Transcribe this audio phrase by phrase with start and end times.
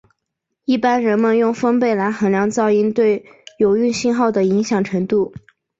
[0.65, 3.23] 一般人们用分贝来衡量噪音对
[3.59, 5.31] 有用信号的影响程度。